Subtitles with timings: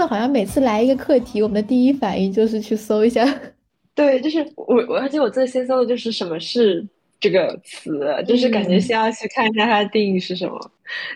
[0.00, 3.22] 就好像每次来一个课题，我们的第一反应就是去搜一下。
[3.94, 6.82] 对，就是我我而且我最先搜的就是什么是
[7.20, 10.58] 这个词，就是感觉先要去看一下它的定义是什么。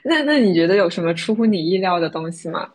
[0.02, 2.68] 那那你觉得有什么出乎你意料的东西吗？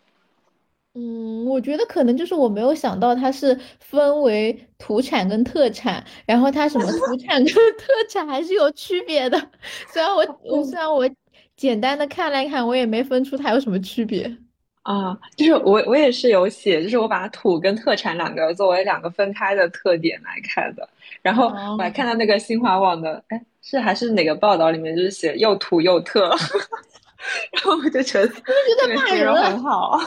[0.96, 9.38] 嗯，我觉得可能就是我没有想到它是分为土产跟特产，然后它什么土产跟特产还是有区别的。
[9.94, 11.08] 虽然我我虽然我
[11.56, 14.36] 简单的看了看，我也没分出它有什么区别。
[14.84, 20.88] 啊，就是我我也是有写，就是我把土跟特产两个作为两个分开的特点来看的。
[21.22, 26.30] 然后我还看到那个新华网的，哎，是还是哪个报道里面就是写又土又特，
[27.52, 30.00] 然后我就觉得这个形容很好。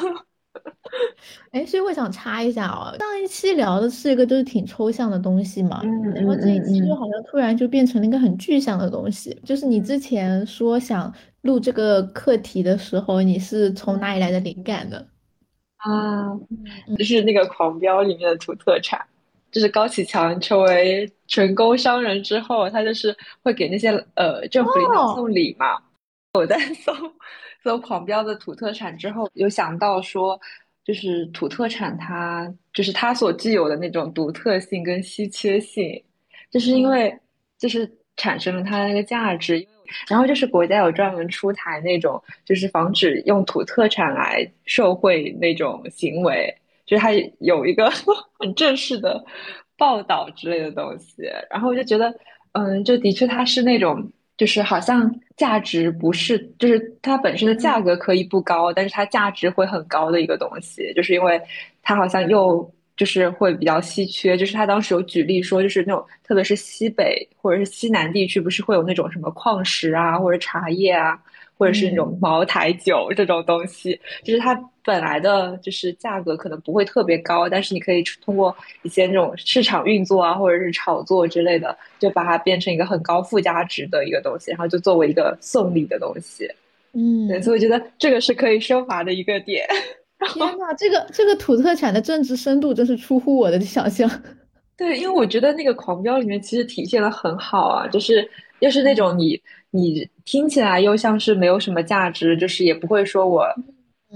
[1.50, 5.82] 哎，所以我想插一下哦，上一期聊的是一个就是挺抽象的东西嘛，
[6.14, 9.38] 然后这一期就好像突然就变成了一个很具象的东西。
[9.44, 15.06] 就是你之前说想录这个课题的时候，你是从哪里来的灵感的？
[15.78, 16.32] 啊，
[16.96, 19.00] 就是那个《狂飙》里面的土特产，
[19.50, 25.78] 就是高启强成为成功商人之后，他就是会给那些呃政府领导送礼嘛。
[26.34, 26.92] 我在 搜。
[27.64, 30.36] 搜狂飙的土特产之后，有想到说，
[30.84, 36.02] 就是土特产它就是它所具有的那种独特性跟稀缺性，
[36.50, 37.16] 就是因为
[37.58, 39.66] 就是产生了它的那个价值。
[40.08, 46.54] 然后就是国家有专门出台那种，就是防止用土特产来受贿那种行为，
[46.86, 47.10] 就是它
[47.40, 47.90] 有一个
[48.38, 49.22] 很正式的
[49.76, 51.22] 报道之类的东西。
[51.50, 52.14] 然后我就觉得，
[52.52, 54.10] 嗯，就的确它是那种。
[54.36, 61.40] 就是好像价值不是，就是它本身的价格可以不高，但是它价值会很高的一个东西，就是因为
[61.82, 64.36] 它好像又就是会比较稀缺。
[64.36, 71.20] 就是他当时有举例说，就是那种特别是西北或者是西南地区，不是会有那种什么矿石啊，或者茶叶啊。
[71.62, 74.52] 或者是那种茅台酒这种东西，就是它
[74.84, 78.52] 本来的就是价格可能不会特别高，但是你可以通过
[78.82, 86.50] 一些那种市场运作啊，或者是炒作之类的，就把它变成一个很高附加值的一个东西，然后就作为一个送礼的东西。
[86.94, 89.64] 嗯，对，所以我觉得这个是可以升华的一个点。
[90.34, 94.10] 天呐，这个这个土特产的政治深度真是出乎我的想象。
[94.76, 98.28] 对，因为我觉得那个狂飙里面其实体现的很好啊，就是
[98.62, 99.42] 又是那种你。
[99.74, 103.46] 你听起来又像是没有什么价值，就是也不会说我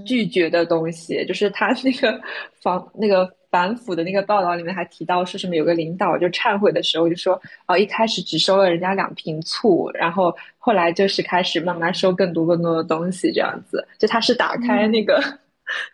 [0.05, 1.25] 拒绝的东西。
[1.25, 2.21] 就是他那个
[2.61, 13.83] 防那个反腐的那个报道里面还提到，是什么有个领导就忏悔的时候就说，哦，一开始只收了人家两瓶醋，然后后来就是开始慢慢收更多更多的东西，这样子。
[13.99, 15.19] 就他是打开那个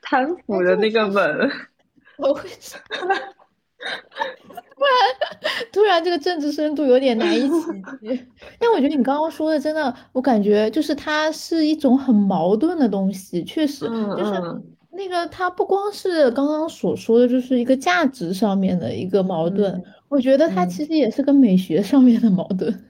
[0.02, 1.48] 贪腐的那个门。
[2.16, 2.50] 我会。
[4.82, 7.46] 突然，突然，这个政治深度有点难以企
[8.00, 8.26] 及。
[8.58, 13.42] 但我觉得你刚刚说的真的，我感觉就是它是一种很矛盾的东西。
[13.44, 14.32] 确实，就是
[14.90, 19.82] 那个它不光是刚刚所说的，就是一个价值上面的一个矛盾。
[20.08, 22.84] 我觉得它其实也是跟美学上面的矛盾。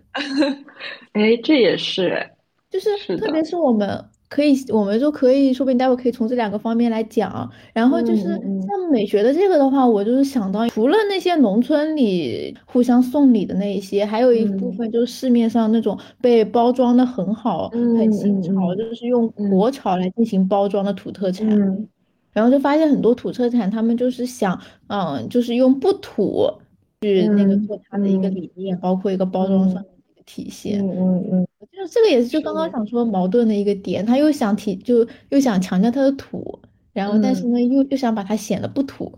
[1.12, 2.30] 哎，这也是，
[2.70, 4.04] 就是特别是我们。
[4.32, 7.50] 可以，我们就可以说不定待会可以从这两个方面来讲。
[7.74, 21.46] 然后就是像美学的这个的话，我就是想到，除了那些农村里互相送礼的那一些，还有一部分就是市面上那种被包装的很好、很新潮，就是用国潮来进行包装的土特产。
[22.32, 26.50] 然后就发现很多土特产，他们就是想，嗯，就是用不土
[27.02, 29.88] 去那个做它的一个理念，包括一个包装上的。
[30.24, 31.46] 体现，嗯嗯嗯，
[31.82, 36.56] 就是这个也是就刚刚想说矛盾的一个点，他又想提就又想强调他的土，
[36.92, 39.12] 然后但是呢又又想把它显得不土。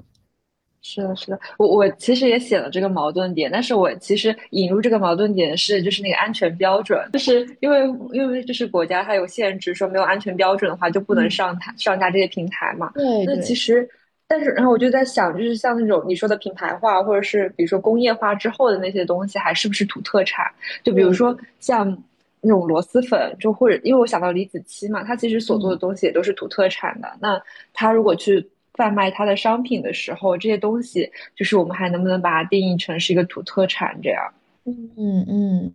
[0.81, 7.81] 是的，是的，我我其实也写了这个矛盾点，但是我其实引入这个矛盾点是就是那个安全标准，就是因为
[8.13, 12.91] 因为就是国家它有限制，说没有安全标准的话就不能上台上架这些平台嘛。
[12.95, 13.87] 对，那其实。
[14.27, 20.43] 但是，然后我就在想，就是像那种你说的品牌化，或者是比如说工业化之后的那些东西，还是不是土特产？
[20.83, 22.03] 就比如说像
[22.45, 27.09] 那种螺蛳粉，就或者因为我想到李子柒嘛，他其实所做的东西也都是土特产的。
[27.21, 27.43] 那
[27.73, 33.99] 他如果去贩卖他的商品的时候，这些东西就是我们还能不能把它定义成是一个土特产？
[34.03, 34.23] 这样？
[34.67, 35.73] 嗯嗯嗯，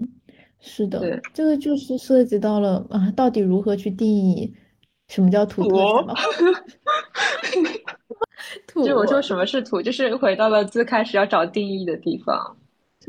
[0.59, 4.53] 是的，对，这个就是涉及到了啊，到底如何去定义
[5.07, 6.15] 什么叫土特产
[8.67, 8.83] 土？
[8.85, 12.57] 就我说什么是土，就是回到了最开始要找定义的地方。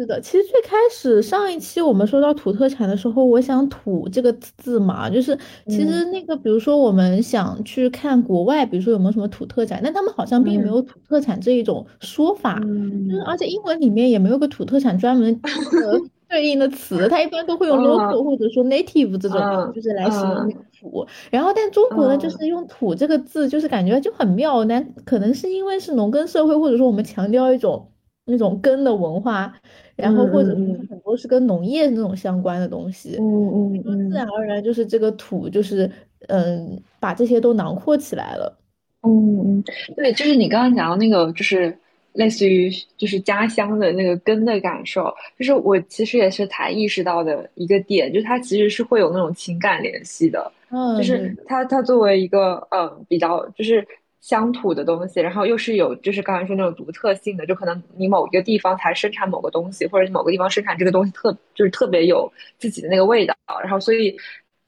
[0.01, 15.51] 是的，其实最开始上一期我们说到土特产的时候，我想“土”这个字嘛，就是其实那个，比如说我们想去看国外，比如说有没有什么土特产，但他们好像并没有土特产这一种说法，就是而且英文里面也没有个土特产专门的
[16.31, 19.39] 对应的词，它一般都会用 local 或者说 native 这种，
[19.75, 21.07] 就是来形容那个土。
[21.31, 24.65] 然后，但中国呢，就是用土这个字，就是感觉就很妙。
[24.65, 27.90] 那可能是因为是农耕社会，或者说我们强调一种
[28.31, 29.53] 那种根的文化，
[29.97, 30.57] 然后或者是
[30.89, 33.17] 很多是跟农业那种相关的东西。
[33.19, 35.91] 嗯嗯嗯，自然而然就是这个土，就是
[36.29, 38.59] 嗯，把这些都囊括起来了。
[39.03, 39.65] 嗯嗯，
[39.97, 41.77] 对，就是你刚刚讲到那个，就是。
[42.13, 53.87] 类似于就是家乡的那个根的感受，就是我其实也是才意识到的一个点，就是它其实是会有那种情感联系的，嗯，就是它它作为一个嗯比较就是
[54.21, 64.17] 乡土的东西，然后又是有就是刚才说那种独特性的，就可能你某一个地方才生产某个东西，或者你某个地方生产这个东西特就是特别有自己的那个味道，然后所以。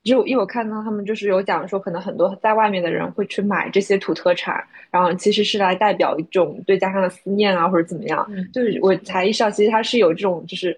[0.04, 4.60] 就因为我看到他们就是有讲说，可能很多在外面的人会去买这些土特产，
[4.90, 8.28] 然后其实是来代表一种对家乡的思念啊，或者怎么样。
[8.52, 10.76] 就是我才意识到，其实它是有这种就是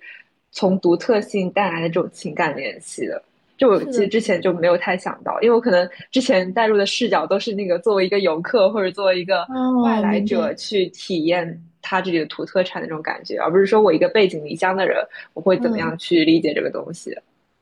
[0.50, 3.25] 从独特性带来的这种情感联系的。
[3.64, 9.46] 就我其实之前就没有太想到，因为我可能之前带入的视角都是那个作为一个游客或者作为一个
[9.82, 14.99] 外来者去体验他这里的土特产的那种感觉，而不是说我一个背井离乡的人，
[15.32, 17.16] 我会怎么样去理解这个东西。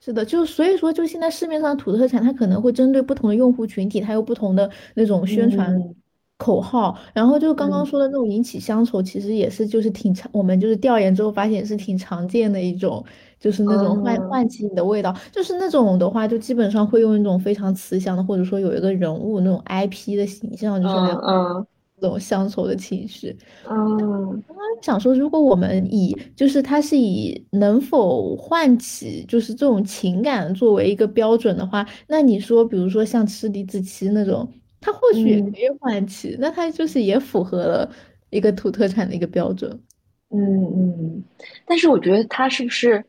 [0.05, 5.73] 是的，就所以说，就现在市面上土特产，它可能会针对不同的用户群体，它有不同的那种宣传
[6.39, 6.99] 口号。
[7.15, 13.05] 然后就刚刚说的那种引起乡愁，其实也是就是挺常，我们就是调研之后发现是挺常见的一种，
[13.43, 15.15] 就是那种唤唤起你的味道。
[15.31, 21.67] 就是那种的话，就基本上会用一种非常慈祥的，或者说有一个人物那种 IP 的形象，就是那种。
[22.01, 23.29] 这种乡愁的情绪，
[23.71, 34.49] 嗯，刚刚想说，如果我们以就是它是以能否唤起就是这种情感作为一个标准的话，那你说，比如说像吃李子柒那种，
[34.81, 37.89] 它或许也可以唤起，那它就是也符合了
[38.31, 39.71] 一个土特产的一个标准。
[40.31, 41.23] 嗯嗯，
[41.65, 43.05] 但是我觉得它是不是，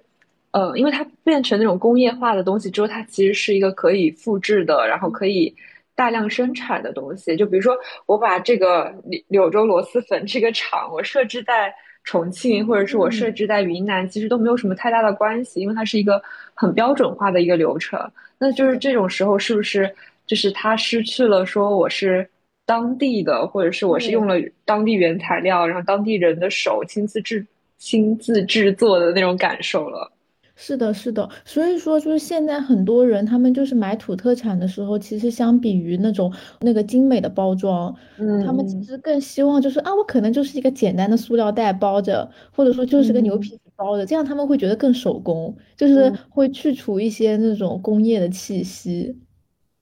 [0.54, 5.54] 呃，因为它变成那种工业化的东西之后，它其实是一个可以复制的，然后可以。
[5.96, 7.78] 大量生产的东西，就比如说，
[8.08, 11.72] 我把这个柳柳州螺蛳粉这个厂，我设置在
[12.04, 16.20] 重庆，或者是我设置在云南，其实都没有什么太大的关系，因为它是一个
[16.56, 18.12] 很标准化的一个流程。
[18.40, 19.88] 那就是这种时候，是不是
[20.26, 22.28] 就是它失去了说我是
[22.66, 24.34] 当地的，或者是我是用了
[24.66, 27.46] 当地原材料，然后当地人的手亲自制
[27.78, 30.12] 亲自制作的那种感受了？
[30.56, 49.18] 是的，是的，所以说就是现在很多人他们就是买土特产的时候，其实相比于那种那个精美的包装，嗯，他们其实更希望就是啊，我可能就是一个简单的塑料袋包着，或者说就是个牛皮纸包着，这样他们会觉得更手工，就是会去除一些那种工业的气息。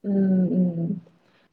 [0.02, 1.00] 嗯嗯，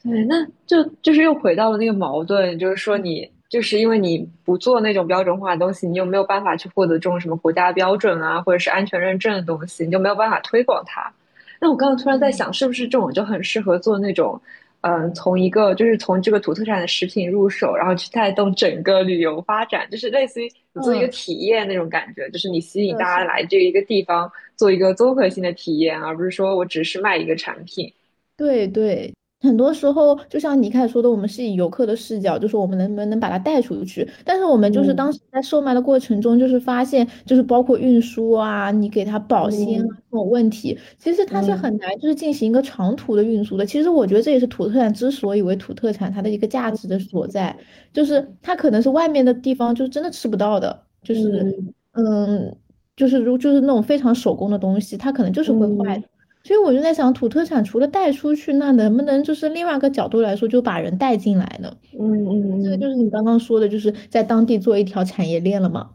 [0.02, 3.30] 对，那就就是又回到了那个矛盾，就是说你。
[3.50, 11.12] 就是因为你不做那种标准化的东西，你又没有办法去获得这种什么国家标准啊，或者是安全认证的东西，你就没有办法推广它。
[11.60, 14.40] 那我刚刚突然在想，是不是这种就很适合做那种，
[14.82, 27.92] 嗯，从一个就是从这个土特产的食品入手，然后去带动整个旅游发展，就是类似于你做一个体验那种感觉，就是你吸引大家来这一个地方做一个综合性的体验，而不是说我只是卖一个产品。
[28.38, 29.12] 对对。
[29.42, 34.06] 很多时候，就像你一开始说的，我们是以游客的视角，就是我们能不能把它带出去。
[34.26, 43.66] 但是我们就是当时在售卖的过程中，就是发现，就是包括运输啊，你给它保鲜啊这种问题，其实它是很难就是进行一个长途的运输的。
[43.66, 47.58] 其实我觉得这也是土特产之所以为土特产它的一个价值的所在，
[47.94, 51.56] 就是它可能是外面的地方就真的吃不到的，就是
[51.94, 52.54] 嗯，
[52.98, 56.04] 就是如就是那种非常手工的东西，它可能就是会坏的。
[56.44, 61.72] 所以我就在想，土特产除了带出去，那能不能就是另外一个角度来说，就把人带进来呢？
[62.00, 65.92] 嗯嗯，这个就是你刚刚说的，就是在当地做一条产业链了吗？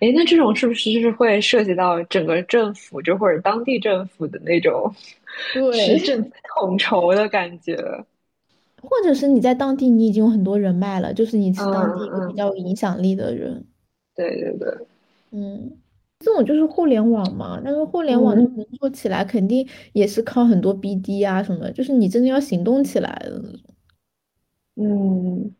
[0.00, 4.92] 哎，那这种是不是就是会涉及到整个政府，就或者当地政府的那种
[5.52, 7.76] 对政统筹的感觉？
[8.80, 13.64] 或者是你在当地你已经有很多人脉了，就是你是当地一个比较有影响力的人。
[14.16, 14.68] 对对对，
[15.32, 15.72] 嗯。
[16.24, 23.60] 这种就是互联网嘛，但是互联网能做起来，肯定也是靠很多 BD 啊什么，就是你真的要行动起来的那种。
[24.76, 25.54] 嗯，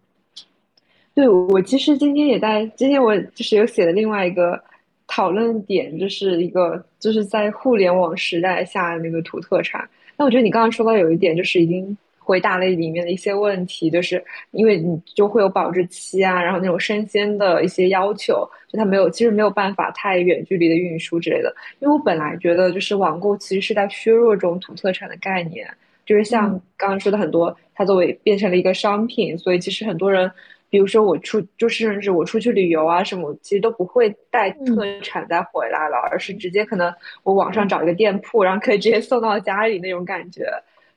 [1.14, 4.60] 对我其实今天也在，今天我就是有写的另外一个
[5.06, 9.88] 讨论点，就是一个就是在互联网时代下那个土特产。
[10.16, 11.96] 那我觉得你刚刚说到有一点，就是已经。
[12.24, 21.54] 回答了里面的一些问题，就是因为你就会有保质期啊，然后那种生鲜的一些要求，就它没有，其实没有办法太远距离的运输之类的。
[21.80, 25.68] 因为我本来觉得，就是网购其实是在削弱这种土特产的概念，
[26.06, 30.30] 就是像刚刚说的很多，它作为变成了一个商品，所以其实很多人，
[30.70, 40.46] 比如说我出，就是甚至我出去旅游啊什么，其实都不会带特产再回来了，而是直接可能我网上找一个店铺，然后可以直接送到家里那种感觉。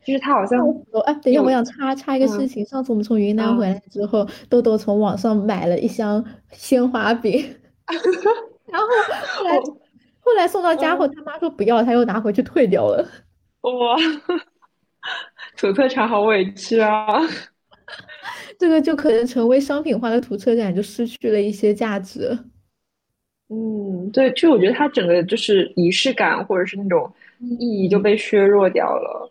[0.07, 0.57] 就是他好像，
[1.05, 2.63] 哎，等一下，我想插插一个事情。
[2.65, 6.23] 上次我们从云南回来之后，豆豆从网上买了一箱
[6.53, 7.43] 鲜花饼，
[8.71, 8.87] 然后
[9.35, 9.59] 后来
[10.21, 13.05] 后来送到家后，他妈说不要，他又拿回去退掉了。
[13.63, 13.97] 哇，
[15.57, 17.19] 土特产好委屈啊！
[18.57, 22.39] 这个就可能成为商品化的土特产，就失去了一些价值。
[23.49, 27.11] 嗯，对，就我觉得它整个就是仪式感或者是那种
[27.59, 29.29] 意义就被削弱掉了。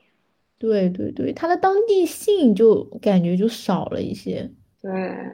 [0.59, 4.51] 对对对，它的当地性就感觉就少了一些。
[4.81, 5.33] 对，哎，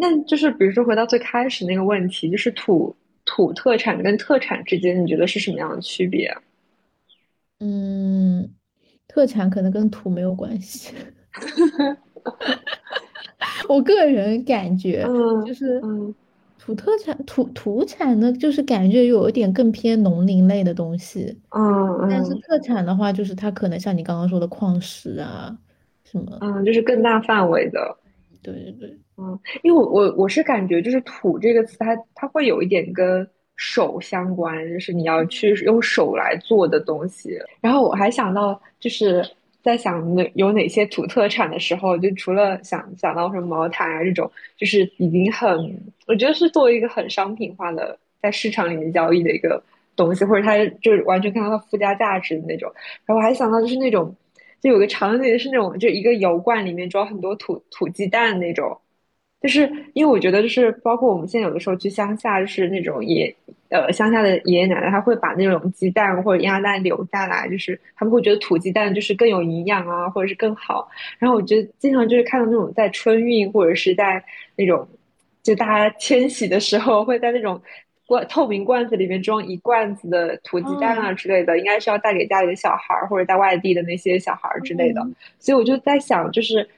[0.00, 6.32] 那就是比如说回到最开始那个问题，就是土土特产跟特产之间，你觉得是什么样的区别？
[7.60, 8.48] 嗯，
[9.08, 10.94] 特产可能跟土没有关系。
[13.68, 15.04] 我个人感觉，
[15.46, 15.80] 就是，
[16.64, 21.36] 土特产、土土产呢，就是感觉有一点更偏农林类的东西。
[21.50, 25.58] 嗯但是特产的话，就是它可能像你刚刚说的矿石啊，
[26.04, 27.96] 什么，嗯，就是更大范围的。
[28.42, 37.36] 对对对，嗯，因为我我我是感觉，就是土这个词，它它会有一点跟手相关，就是你要去用手来做的东西。
[37.60, 39.28] 然后我还想到，就是。
[39.62, 49.62] 在想哪有哪些土特产的时候，就除了想想到什么毛毯啊这种，就是已经很，我觉得是作为一个很商品化的在市场里面交易的一个
[49.94, 52.70] 东西，或者它就是完全看到它附加价值的那种。
[53.06, 54.14] 然后我还想到就是那种，
[54.60, 58.76] 就有个场景是那种，就一个油罐里面装很多土土鸡蛋那种。
[59.42, 63.34] 就是因为我觉得，就是包括我们现在有的时候去乡下，就是那种爷，
[63.70, 70.88] 呃，乡下的爷爷奶奶，他会把那种鸡蛋或者鸭蛋留下来，就是他们会觉得土鸡蛋就是更有营养啊，或者是更好。
[71.18, 74.22] 然后我觉得经常就是看到那种在春运或者是在
[74.54, 74.86] 那种
[75.42, 77.60] 就大家迁徙的时候，会在那种
[78.06, 85.04] 罐透明罐子里面装一罐子的土鸡蛋啊之类的，应该是要带给家里的小孩儿或者在外地的那些小孩儿之类的。
[85.40, 86.68] 所以我就在想，就是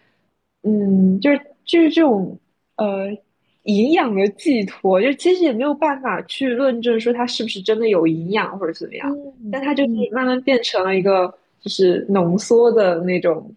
[0.63, 2.39] 嗯，就是就是这种。
[2.77, 3.17] 呃，
[3.63, 9.17] 营养的寄托，就其实也没有办法去论证说它是不是真的有营养或者怎么样，
[9.51, 13.55] 但它就是慢慢变成了一个就是浓缩的那种，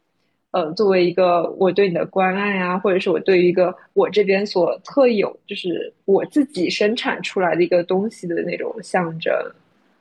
[0.51, 9.33] 呃，作为一个我对你的关爱啊，或者是我对于一个我这边所特有，就是我自己生产出来的一个东西的那种象征。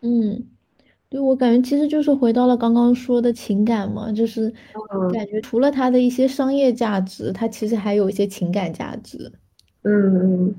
[0.03, 0.41] 嗯，
[1.09, 4.53] 对我感觉其实就是回到了刚刚说的情感嘛，就是
[5.13, 9.31] 感觉除了它的一些商业价值，它其实还有一些情感价值。
[9.83, 10.53] 嗯，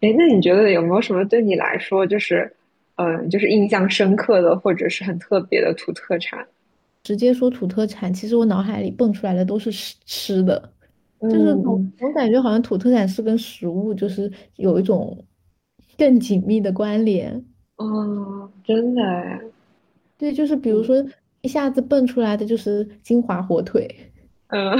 [0.00, 2.54] 哎，那你觉得有没有什么对你来说就是，
[2.96, 6.46] 嗯，就是印象深刻的或者是很特别的土特产？
[7.02, 10.70] 直接说土特产，其实我脑海里蹦出来的都是吃吃的，
[11.22, 15.16] 就是总总感觉好像土特产是跟食物就是有一种
[15.96, 17.42] 更紧密的关联。
[17.76, 19.40] 哦，真的哎。
[20.18, 20.96] 对，就是比如说
[21.40, 23.88] 一下子蹦出来的就是金华火腿。
[24.48, 24.76] 嗯，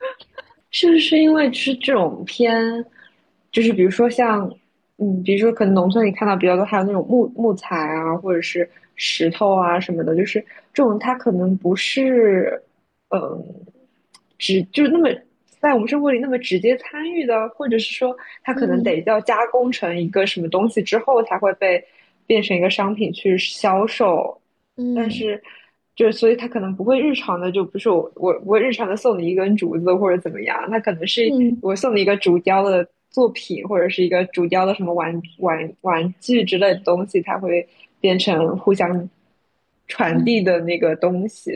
[0.70, 2.84] 是不是因为是这种偏？
[3.50, 4.52] 就是比如说像，
[4.98, 12.62] 嗯，比如说可能农村里看到比较多，还有那种木木材啊，或者是石头啊什么的，就是这种它可能不是，
[13.08, 13.42] 嗯，
[14.36, 15.08] 直就是那么
[15.58, 21.82] 在我们生活里那么直接参与的，或者是说它可能得要加工成一个什么东西之后才会被
[22.26, 24.38] 变成一个商品去销售，
[24.76, 25.42] 嗯，但是
[25.94, 31.22] 就所以他可能不会日常的，就不是我我我日常的送你一根竹子或者怎么样，他可能是
[31.60, 32.88] 我送你一个竹雕的。
[33.08, 37.66] 作品或者是一个竹雕的什么玩玩玩具之类的东西，它会
[37.98, 39.08] 变成互相
[39.86, 41.52] 传递的那个东西。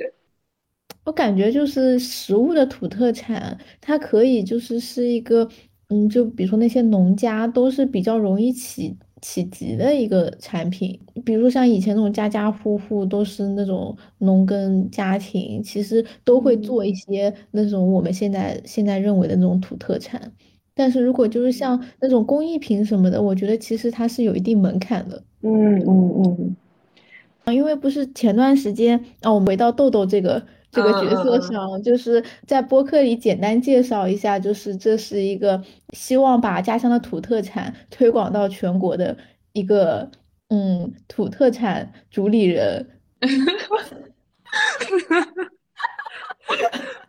[1.04, 5.46] 我感觉就是食物的土特产，它可以就是是一个，
[5.88, 10.98] 嗯，就比如说那些农家都是比较容易起起急的一个产品。
[11.24, 20.32] 比如像以前那种家家户户都是那种农耕家庭，其实都会做一些那种我们现在现在认为的那种土特产。
[20.74, 25.22] 但是如果就是像那种工艺品什么的，我觉得其实它是有一定门槛的。
[25.42, 26.56] 嗯嗯嗯。
[27.52, 35.60] 因为不是前段时间啊，我们回到豆豆这个这个角色上，就是在播客里简单介绍一下，就是这是一个
[35.92, 39.16] 希望把家乡的土特产推广到全国的
[39.52, 40.10] 一个
[40.48, 42.86] 嗯土特产主理人。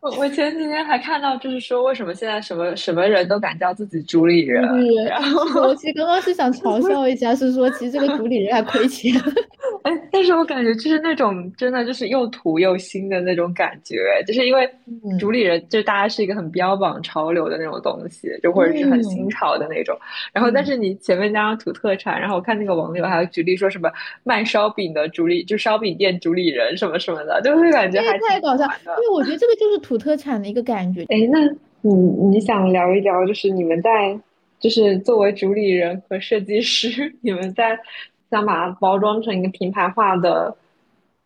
[0.02, 4.64] 我我前几天还看到，就是说为什么现在什么什么人都敢叫自己主理人？
[5.06, 9.14] 然后我其实刚刚是想嘲笑一下，是说其实这个主理人还亏钱。
[9.84, 9.92] 哎，
[10.22, 13.98] 但但是我感觉就是那种真的就是又土又新的那种感觉，
[14.28, 14.70] 就是因为
[15.20, 19.98] 主理人就大家是一个很标榜潮流的那种东西，就或者是很新潮的那种。
[20.32, 23.92] 然后但是你前面加上土特产，然后我看那个网友还有举例说什么
[24.24, 28.64] 卖烧饼的主理，就烧饼店主理人什么什么的，就会感觉还太搞笑。
[28.66, 31.02] 因为我觉得这个就是土特产的一个感觉。
[31.06, 31.40] 哎，那
[31.82, 31.92] 你
[32.30, 34.16] 你想聊一聊，就是你们在
[34.60, 37.76] 就是作为主理人和设计师， 你们在。
[38.32, 40.56] 想把它包装成一个品牌化的，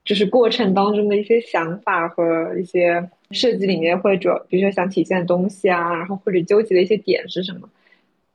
[0.03, 7.69] 就是过程当中的一些想法和一些设计里面会主要，比如说想体现的东西啊，然后或者纠结的一些点是什么？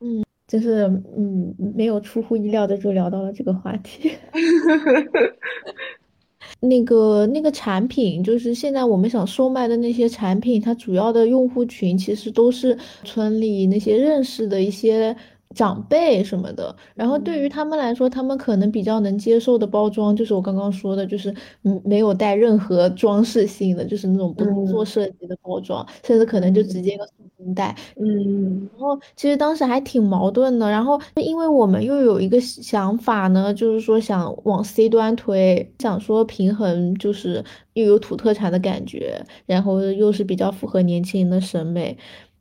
[0.01, 0.85] 嗯，就是
[1.17, 4.13] 嗯，没有出乎意料的就聊到了这个话题。
[6.61, 15.17] 那个那个产品，就是现在我们想售卖的那些产品，它主要的用户群其实都是村里那些认识的一些。
[15.55, 27.75] 长辈什么的，然后对于他们来说，他们可能比较能接受的包装，就是我刚刚说的，就是嗯，没有带任何装饰性的，就是那种不做设计的包装，甚至可能就直接一个塑封袋。
[28.01, 41.99] 嗯，然后其实当时还挺矛盾的，然后因为我们又有一个想法呢，就是说想往 C 端推，想说平衡，就是又有土特产的感觉，然后又是比较符合年轻人的审美。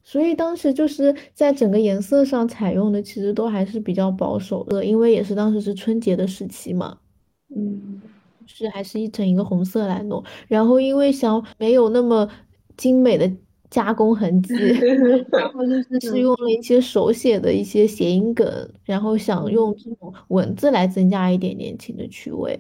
[0.10, 6.98] 所以当时就是在整个颜色上采用的，其实都还是比较保守的，因为也是当时是春节的时期嘛，
[7.56, 8.02] 嗯，
[8.48, 10.24] 是还是一整一个红色来弄。
[10.48, 12.28] 然后因为想没有那么
[12.76, 13.32] 精美的
[13.70, 14.56] 加工痕迹，
[15.32, 22.60] 然后就是是用了一些手写的一些谐音梗，然后想用这种文字来增加一点年轻的趣味。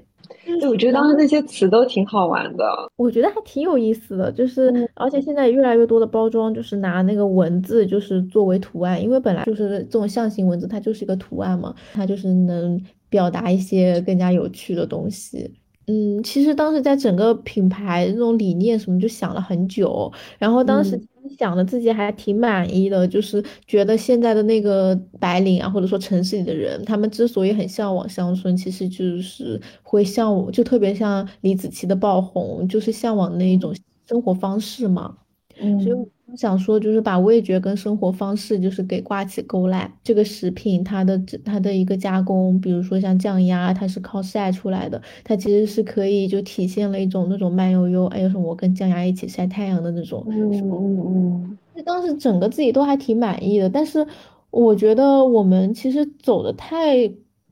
[0.59, 15.53] 对，我觉得当时那些词都挺好玩的，我觉得还挺有意思的，就是而且现在越来越多的包装就是拿那个文字就是作为图案，因为本来就是这种象形文字它就是一个图案嘛，它就是能表达一些更加有趣的东西。
[15.87, 20.99] 嗯，其实当时在整个品牌这种理念什么就想了很久，然后当时。
[21.37, 33.75] 想的自己还挺满意的，就是觉得现在的那个白领啊，或者说城市里的人，他们之所以很向往乡村，其实就是会向往，就特别像李子柒的爆红，就是向往那一种
[34.07, 35.17] 生活方式嘛。
[35.59, 35.97] 嗯，所以。
[36.35, 39.91] 想说就是把味觉跟生活方式就是给挂起钩来。
[40.03, 50.23] 这个食品它的它的一个加工，比如说像酱鸭，它是靠晒出来的，它其实是可以就体现了一种那种慢悠悠，哎，有什么我跟酱鸭一起晒太阳的那种。
[50.27, 51.57] 嗯嗯嗯。
[51.75, 54.05] 就当时整个自己都还挺满意的，但是
[54.51, 57.11] 我觉得我们其实走的太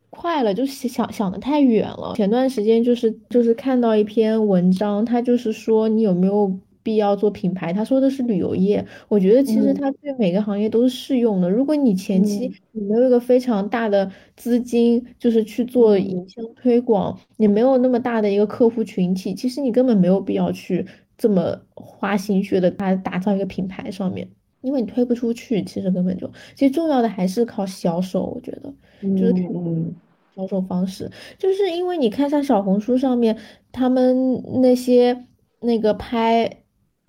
[0.10, 2.14] 快了，就想想的太远了。
[2.16, 6.58] 前段时间就是就是看到一篇文章，它就是说你有没有。
[6.88, 11.50] 必要做品牌，他说的是旅游业，我觉得其实它对每个行业都是适用的。
[11.50, 20.86] 如果你前期你没有一个非常大的资金，就是去做营销推广，你没有那么大的一个客户群体，其实你根本没有必要去
[21.18, 24.26] 这么花心血的它打造一个品牌上面，
[24.62, 29.34] 因为你推不出去，其实根本就，其实重要的还是靠销售，我觉得就是
[30.34, 33.38] 销售方式，就是因为你看像小红书上面
[33.74, 35.26] 他们那些
[35.60, 36.50] 那个拍。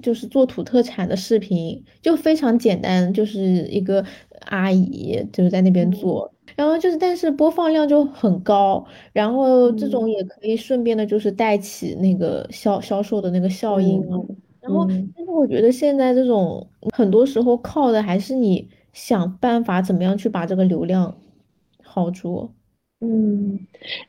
[0.02, 4.04] 就是做土特产的视频，就非常简单，就是一个
[4.46, 14.24] 阿姨就是在那边做，然后就是但是播放量就很高，然后这种也可以顺便的，就是带起那个销销售的那个效应嘛。
[14.60, 21.18] 然后，但是我觉得现在这种很多时候靠的还是你想办法怎么样去把这个流量
[21.84, 22.48] 薅住。
[23.00, 23.58] 嗯，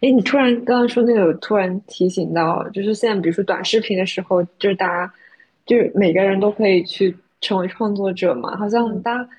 [0.01, 5.11] 哎，你突然刚刚说那个，突然提醒到，就是现在比如说短视频的时候，就是大家。
[5.69, 9.29] 就是每个人都可以去成为创作者嘛，好像大家，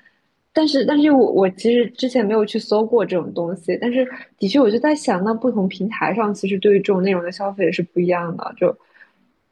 [0.53, 4.07] 但是但是我我其实之前没有去搜过这种东西，但是
[4.39, 8.73] 的确我就在想，那不同平台上其实对于这种内容的消费是不一样的，就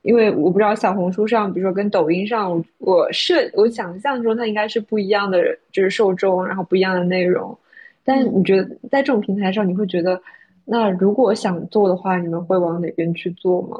[0.03, 5.37] 因为我不知道小红书上，比如说跟抖音上，我设我想象中它应该是不一样的，
[5.73, 7.59] 就是受众，然后不一样的内容，
[8.05, 10.21] 但你觉得在这种平台上，你会觉得
[10.63, 13.77] 那如果想做的话，你们会往哪边去做吗？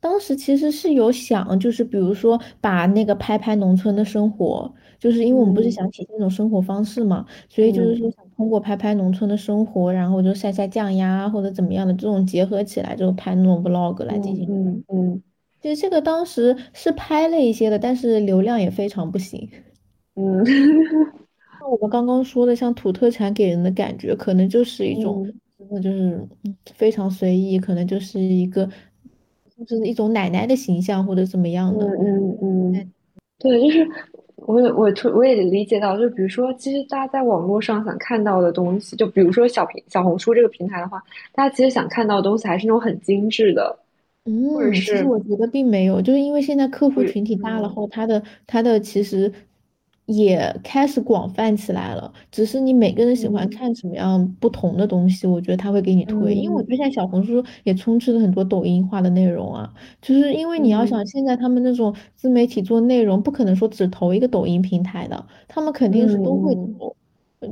[0.00, 14.46] 当时其实是有想，就是比如说把那个拍拍农村的生活，就是因为我们不是想体现那种生活方式嘛，所以就是说想通过拍拍农村的生活，然后就晒晒酱鸭或者怎么样的这种结合起来，就拍那种 vlog 来进行。
[14.48, 15.22] 嗯嗯。
[15.60, 19.48] 其实这个当时是拍了一些的，但是流量也非常不行。
[20.14, 20.44] 嗯。
[21.60, 25.24] 那我们刚刚说的像土特产给人的感觉，可能就是一种
[25.58, 26.24] 真的就是
[26.74, 28.68] 非常随意，可能就是一个。
[29.66, 32.92] 就是一种奶奶的形象或者怎么样的，嗯嗯嗯，
[33.38, 33.88] 对，就是
[34.36, 43.78] 我我我也理解到，就比如说，其实大家在网络上想看到的东西，就比如说小平小红书这个平台的话，大家其实想看到的东西还是那种很精致的，
[44.24, 47.70] 嗯，其实是我觉得并没有，就是因为现在客户群体大了嗯。
[47.70, 49.32] 后，他的他的其实
[50.08, 52.10] 也开始广泛起来了。
[52.32, 56.34] 只是你每个人喜欢嗯看什么样不同的东西，我觉得他会给你推。
[56.34, 66.96] 因为我觉嗯得现在小红书也充斥了很多抖音化的内容啊，就是因为你要想嗯现在他们那种自媒体做内容，不可能说只投一个抖音平台的，他们肯定是都会嗯投。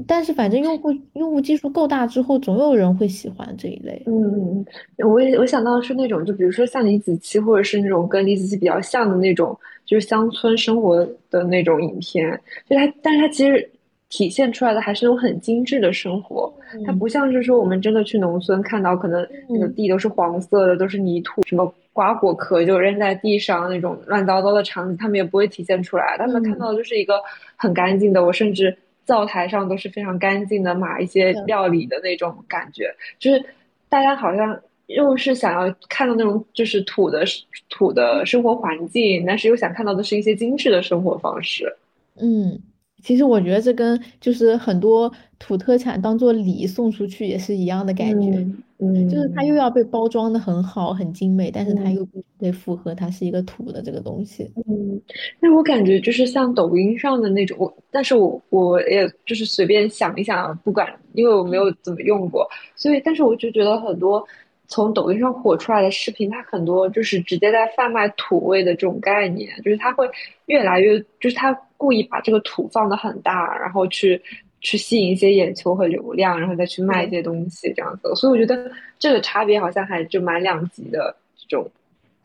[0.04, 4.02] 但是反正用户用户基数够大之后，总有人会喜欢这一类。
[4.06, 4.66] 嗯嗯，
[4.96, 13.70] 嗯我也我想到的是那种，就比如说像李子柒，或者是那种跟李子柒比较像的那种，就是乡村生活的那种影片，就它，但是它其实
[14.08, 16.52] 体现出来的还是那种很精致的生活，
[16.84, 19.74] 它嗯不像是说我们真的去农村看到，可能那个嗯。
[19.74, 27.20] 地都是黄色的，都是泥土，什么瓜果壳就扔在地上那种乱糟糟的场景，他们也不会体现出来，他们看嗯，到的就是一个
[27.56, 31.32] 很干净的，我甚至灶台上都是非常干净的，码一些。
[31.46, 32.92] 料理的那种感觉。
[33.18, 33.42] 就是
[33.88, 37.24] 大家好像又是想要看到那种就是土的
[37.68, 41.72] 土的生活环境，但是又想看到的是一些精致的生活方式。
[42.20, 42.58] 嗯，
[43.02, 48.46] 其实我觉得这跟就是很多土特产当做礼送出去也是一样的感觉，
[48.78, 54.50] 嗯就是它又嗯要被包装的很好、很精美，但是它又不得符合它是一个土的这个东西。
[54.66, 55.00] 嗯，
[55.40, 64.26] 但我感觉就是像抖音上的那种，我但是我我也就是随便想一想，不管，因为我没有怎么用过，所以但是我就觉得很多
[64.68, 70.08] 从抖音上火出来的视频，它很多就是直接在贩卖土味的这种概念，就是它会
[70.46, 74.20] 越来越，就是它故意把这个土放的很大，然后去
[74.60, 81.70] 去吸引一些眼球和流量，然后再去卖一，些东西这样子，所以我觉得这个差别好像还就蛮两极的这种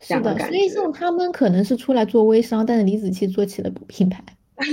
[0.00, 0.56] 这样的是的，所。
[0.56, 4.22] 以像他们可能是出来做微商，但是李子柒做起了品牌。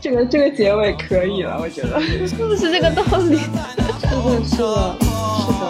[0.00, 2.00] 这个这个结尾可以了，我觉得。
[2.28, 3.38] 是不是这个道理？
[4.58, 5.66] 是的，是的，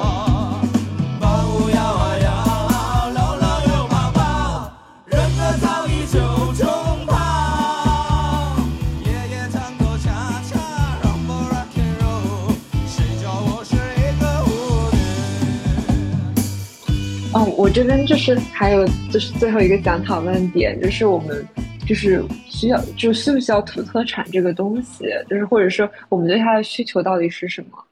[17.35, 21.47] 哦，我这边就是还有就是最后一个想讨论点，就是我们
[21.87, 27.85] 就是需要就需不需要土特产这个东西，就是或者说我们对它的需求到底是什么？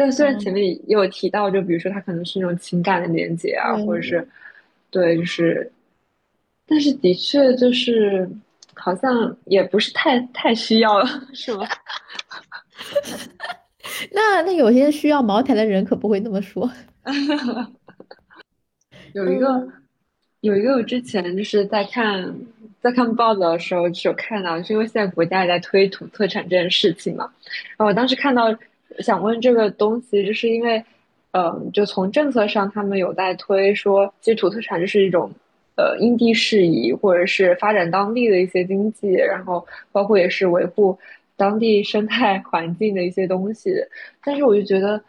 [0.00, 4.28] 但虽然前嗯，面也有提到，就比如说它可能是那种情感的连接啊，或者对，是
[4.90, 5.70] 对，就是
[6.66, 8.26] 但是的确就是
[8.74, 11.68] 好像也不是太太需要了，是吗？
[14.10, 16.70] 那那有些需要茅台的人可不会那么说。
[19.12, 19.72] 有一个嗯
[20.40, 22.34] 有一个，我之前就是在看
[22.80, 27.30] 在看报道的时候，就有看到，是因为现在国家也在推土特产这件事情嘛。
[27.76, 28.50] 然后我当时看到，
[28.98, 30.84] 想问这个东西，就是因为，
[31.32, 35.30] 嗯，就从政策上，他们有在推说，其实土特产就是一种，
[35.76, 40.98] 呃，因地适宜或者是发展当地的一些经济，然后包括也是维护
[41.36, 43.72] 当地生态环境的一些东西。
[44.24, 45.00] 但是我就觉得，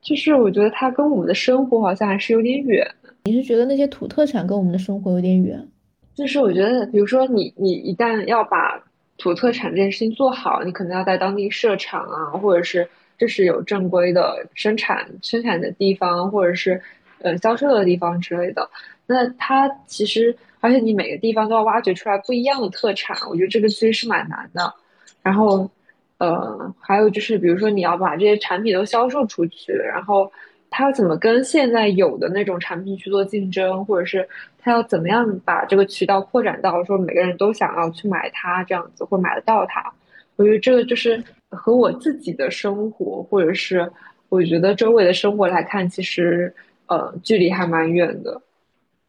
[0.00, 2.86] 就是我觉得它跟我们的生活好像还是有点远。
[3.24, 5.66] 你是觉得那些土特产跟我们的生活有点远？
[6.14, 8.82] 就是我觉得，比如说你你一旦要把
[9.18, 16.80] 土特产这件事情做好，你可能要在当地设厂啊，或者是这是有正规的生产生产的地方，或者是
[17.20, 18.68] 呃销售的地方之类的。
[19.06, 24.74] 那它其实，而且你每个地方都要挖掘出来不一样的特产，我觉得这个其实是蛮难的。
[25.22, 25.70] 然后，
[26.18, 30.30] 呃，还有就是，比如说你要把这些产品都销售出去，然后
[30.70, 39.92] 它要怎么跟现在有的那种产品去做竞争，或者是它要怎么样把这个渠道扩展到说每个人都想要去买它这样子，或买得到它。
[40.34, 41.22] 我觉得这个就是
[41.56, 43.90] 和我自己的生活，或者是
[44.28, 46.54] 我觉得周围的生活来看，其实
[46.86, 48.40] 呃距离还蛮远的。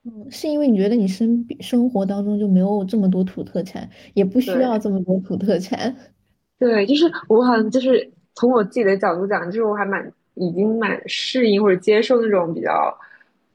[0.06, 5.94] 嗯，是因为你觉得你生生活当中就没有这么多土特产，也不需要这么多土特产。
[6.58, 12.98] 对，就是我好像就是从我自己的角度讲，就是我还蛮已经蛮适应或者接受那种比较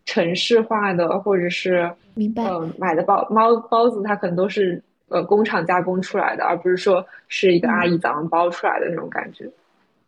[0.04, 2.44] 城市化的，或者是明白。
[2.44, 7.92] 呃买的包猫包子，它可能都是呃工厂加工出来的，而不是说是一个阿嗯。
[7.94, 9.50] 姨早上包出来的那种感觉。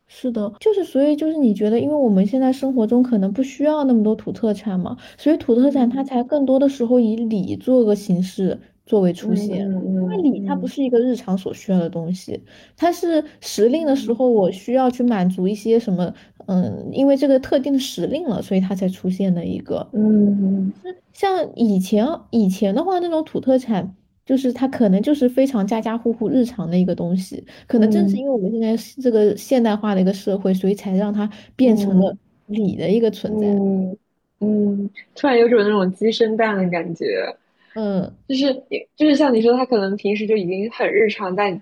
[0.07, 9.59] 是的，就是所以就是你觉得，因为我们现在生活中可能不需要那么多土特产嘛，所以土特产它嗯才更多的时候以礼做个形式作为出嗯现。
[9.61, 12.39] 因为嗯礼它不嗯是一个日常所需要的东西，
[12.77, 16.13] 它是时令的时嗯候我需要去满足一些什么，
[16.47, 19.89] 嗯，因为这个特定的时令了，所以它才出现的一个。
[19.93, 20.73] 嗯
[21.15, 33.47] 像以前以前的话，那种土特产，就是它可能就是非常家家户户日常的一个东西，可能正是因为我们现在这个现代化的一个社会，所以才让它变成了礼的一个存在。
[33.47, 33.97] 嗯
[34.41, 37.37] 嗯，突然有种那种鸡生蛋的感觉。
[37.75, 38.63] 嗯，就是
[38.97, 41.61] 就是像你说，他可能平时就已经很日常，在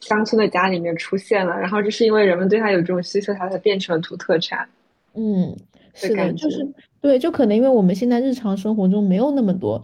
[0.00, 4.68] 乡村的家里面出现了，然后就是因为人们对它有这种需求，它才变成了土特产。
[5.14, 5.54] 嗯，
[5.94, 6.66] 是的，就是
[7.00, 9.82] 对，就可能因为我们现在日常生活中没有那么多。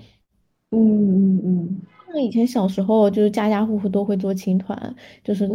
[0.71, 1.81] 嗯嗯嗯。
[2.13, 5.49] 像以前小时候，就是家家户户都会做青团，就是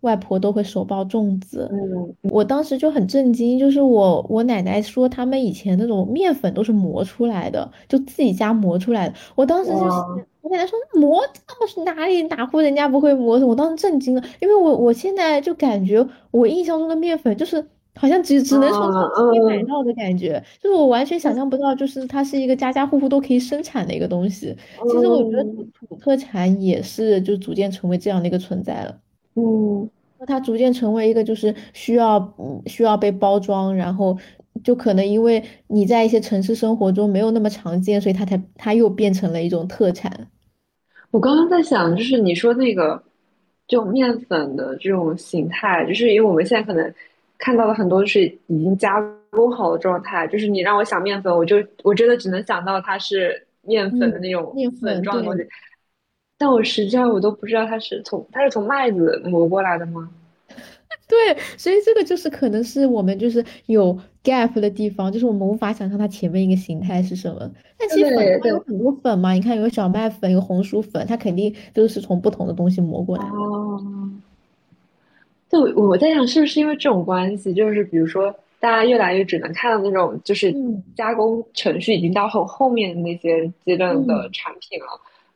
[0.00, 1.68] 外婆都会手包粽子。
[1.72, 9.14] 嗯，我当时就很震惊，就是我我奶奶说他们以前那种面粉都是磨出来的，就自己家磨出来的。
[9.34, 9.84] 我当时就是
[10.42, 13.38] 我奶奶说磨，那么哪里哪户人家不会磨？
[13.44, 17.66] 我当时震惊了，因为我我现在就感觉我印象中的面粉就是。
[17.98, 24.54] 好像只只能从超市里买到的感觉，就是我完全想象不到，就是它是一个家家户户都可以生产的一个东西。
[24.84, 28.98] 其实我觉得土特产也是就逐渐成为这样的一个存在了。
[29.34, 34.16] 嗯，那它逐渐成为一个就是需要嗯需要被包装，然后
[34.62, 40.28] 就可能因为你在一些城市生活中没有那么常见，所以它才它又变成了一种特产。
[41.10, 43.02] 我刚刚在想，就是你说那个
[43.66, 46.92] 就面粉的这种形态，就是因为我们现在可能。
[47.38, 55.46] 看到了很多是已经加工好的状态，就是你让我想面粉，我就我真的只能想到它是面粉的那种粉状的东西。
[56.38, 60.10] 但我实际上我都不知道它是从它是从麦子磨过来的吗？
[61.08, 67.50] 对，所以这个就是可能是我们就是有 gap 的地方，就是我们无法想象它前面一个形态是什么。
[67.78, 73.30] 但其实粉它有很多粉嘛，你看有小麦粉，有红薯粉，它肯定都是从不同的东西磨过来的。
[75.48, 80.54] 就我在想，是不是因为这种关系，就是比如说，大家越来越只能看到那种就是
[80.96, 84.86] 加工程序已经到很后面的那些阶段的产品了。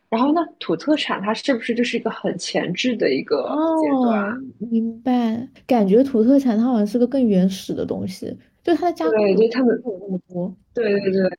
[0.08, 3.42] 然后呢，土特产它是不是就是一个很前置的一个
[3.80, 4.36] 阶段？
[4.58, 10.52] 明白，感觉土特产它好像是个更原始的东西，就它的加工对，就他们有那么多。
[10.74, 11.30] 对对对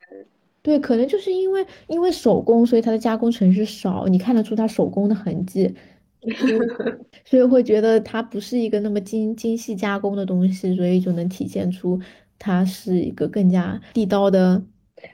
[0.62, 5.74] 对，可能就是因为因为手工，所以它的加工程序少，你看得出它手工的痕迹。
[7.24, 12.00] 所以会觉得它不是一个那么精精细加工的东西，所以就能体现出
[12.38, 14.62] 它是一个更加地道的。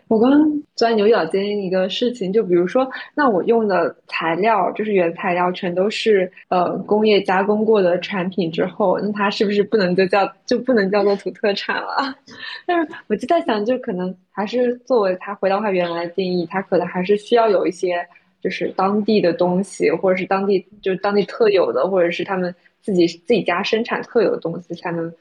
[0.08, 12.14] 我刚刚钻牛角尖一个事情，就比如说，那我用的材料就是原材料，全都是呃工业加工过的产品之后，那它是不是不能就叫就不能叫做土特产了？
[12.66, 18.06] 但是我就在想，就可能还是作为它回到它原来的定义，它可能还是需要有一些。
[18.48, 25.12] 就是当地的东西，或者是当地就是当地特有的，或者是他们自己自己家生产特有的东西，才能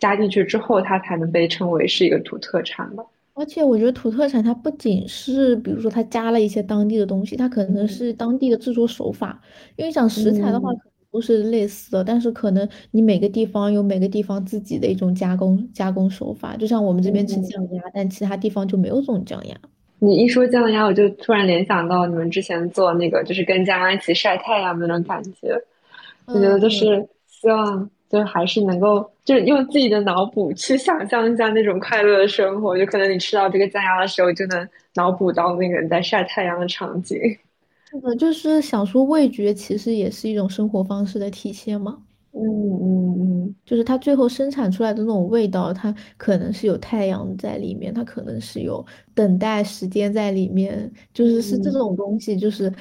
[0.00, 3.04] 加进去之后，它才能被称为是一个土特产吧。
[3.34, 9.40] 而且我觉得土特产它不仅是，比如说它加了一些当地的东西，它可能是当地的制作手法。
[9.76, 16.56] 因为讲食材的话，可能都是类似的，但是可能你每个地方有每个地方自己的一种加工加工手法。
[16.56, 19.56] 就像我们这边吃酱鸭，但其他地方就没有这种酱鸭。
[20.04, 25.56] 你一说酱鸭，我就突然联想到你们之前做那个，就是跟酱鸭一起晒太阳的那种感觉。
[26.26, 32.76] 我觉得就是希望，就是还是能够，就是用自己的脑补去想象一下那种快乐的生活。
[32.76, 37.16] 就可能你吃到这个酱鸭的时候，就能脑补到那个人在晒太阳的场景。
[37.88, 41.98] 是的，就是想说味觉其实也是一种生活方式的体现嘛。
[42.34, 52.72] 嗯嗯嗯，就是它最后生产出来的那种味道，它可能是有太阳在里面，它可能是有等待时间在里面，就是是这种东西，就是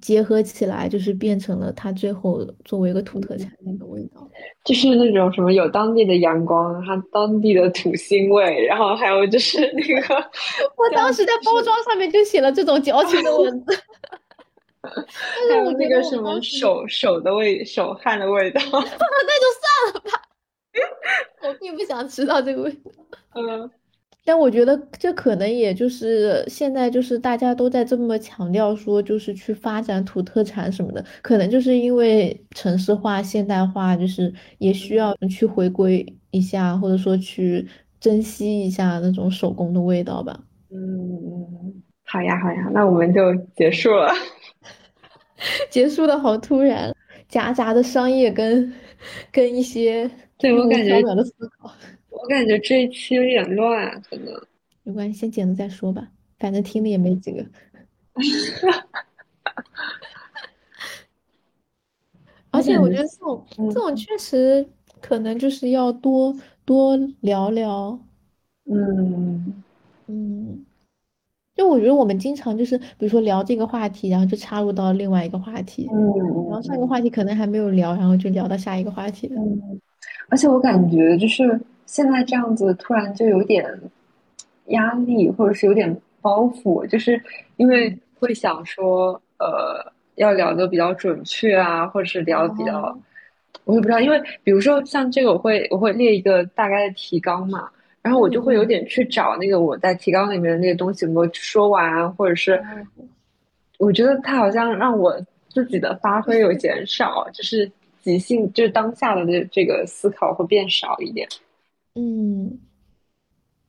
[0.00, 4.26] 结合起来，就是变成了它最后作为一个土特产那个味道，
[4.64, 13.76] 就是那种什么有当地的阳光，它当地的土腥味，然后还有就是那个，我当时在包装上面就写了这种矫情的文字。
[15.48, 20.22] 还有那个什么手手的味手汗的味道， 那就算了吧。
[21.48, 22.90] 我并不想吃到这个味道。
[23.34, 23.70] 嗯，
[24.24, 37.68] 但我觉得这可能也就是现在就是大家都在这么强调说，就是去发展土特产什么的，可能就是因为城市化、现代化，就是也需要去回归一下，或者说去
[38.00, 40.40] 珍惜一下那种手工的味道吧。
[40.70, 44.12] 嗯嗯，好呀好呀，那我们就结束了。
[45.70, 46.94] 结束的好突然，
[47.28, 48.72] 夹杂的商业跟
[49.32, 51.72] 跟一些对我感觉的思考，
[52.10, 54.32] 我感觉这一期有点乱，可能
[54.82, 57.44] 没关系，先剪了再说吧，反正听的也没几个。
[62.50, 64.64] 而且我觉得这种这种确实
[65.00, 67.98] 可能就是要多多聊聊，
[68.66, 69.62] 嗯
[70.06, 70.64] 嗯。
[71.54, 75.96] 就我觉得我们经常就是，比如说聊这个话题，然后就插入到另外一个话题，嗯，
[76.48, 79.40] 然后上一个话题可能还没有聊，然后就聊到下一个话题了。
[79.40, 79.80] 嗯，
[80.28, 83.64] 而且我感觉就是现在这样子，突然就有点
[84.66, 87.22] 压力，或者是有点包袱，就是
[87.56, 92.98] 因为会想说，呃，要聊的比较准确啊，或者是聊的比较，
[93.64, 97.68] 我也不知道，因为比如说像这个，我会我会列一个大概的提纲嘛。
[98.04, 102.62] 然后我就会有点去找那个我在提纲里面的那些东西有没有说完，或者是
[103.78, 111.26] 我觉得他好像让我自己的发挥有减少，就是即兴，就是当下的这这个思考会变少一点。
[111.94, 112.58] 嗯，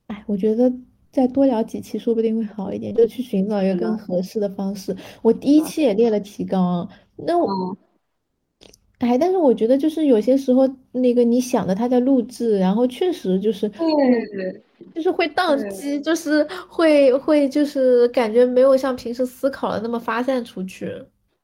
[0.08, 0.70] 哎，我觉得
[1.10, 4.94] 再多聊几期说不定会好一点，就去寻找一个更合适的方式。
[5.22, 7.74] 我第一期也列了提纲，那我。
[8.98, 14.62] 哎，但是我觉得就是有些时候，那个你想的他在录制，然后确实就是对，
[14.94, 20.86] 就是会宕机，就是会会就是感觉没有像平时思考的那么发散出去。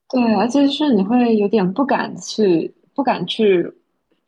[0.08, 3.70] 对，而且是你会有点不敢去，不敢去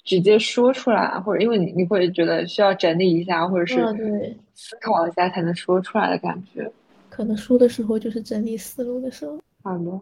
[0.04, 6.70] 直接说出来，或者因为你你会觉得需要整理一下，或者是对思考一下才能说出来的感觉。
[7.08, 9.38] 可能说的时候就是整理思路的时候。
[9.62, 10.00] 好的，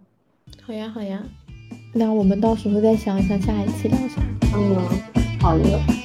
[0.63, 1.23] 好呀，好呀。
[1.93, 4.23] 那我们到时候再想一想下一期聊啥。
[4.55, 4.77] 嗯，
[5.41, 6.02] 好的。